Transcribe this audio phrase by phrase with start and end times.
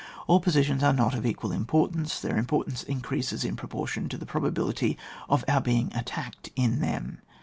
[0.25, 4.97] All positions are not of equal importance; their importance increases in proportion to the probability
[5.29, 7.19] of our being attacked in them.